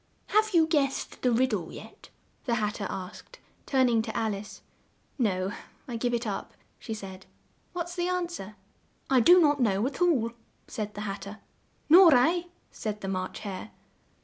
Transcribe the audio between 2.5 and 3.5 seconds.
Hat ter asked,